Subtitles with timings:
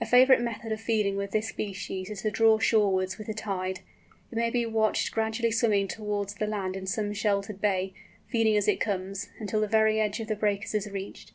[0.00, 3.78] A favourite method of feeding with this species is to draw shorewards with the tide.
[4.32, 7.92] It may be watched gradually swimming towards the land in some sheltered bay,
[8.26, 11.30] feeding as it comes, until the very edge of the breakers is reached.